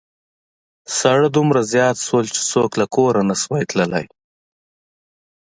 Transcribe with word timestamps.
ساړه 0.97 1.29
دومره 1.37 1.59
زيات 1.71 1.97
شول 2.05 2.25
چې 2.35 2.41
څوک 2.51 2.71
له 2.79 2.85
کوره 2.95 3.19
نشوای 3.29 3.63
تللای. 3.71 4.05